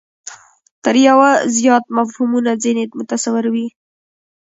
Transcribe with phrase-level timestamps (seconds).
[0.83, 3.67] تر یوه زیات مفهومونه ځنې متصور وي.